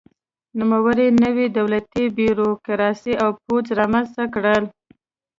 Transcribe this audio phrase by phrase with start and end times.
[0.59, 4.63] نوموړي نوې دولتي بیروکراسي او پوځ رامنځته کړل.